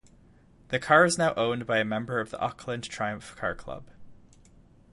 [0.69, 3.85] This car is now owned by a member of the Auckland Triumph Car Club.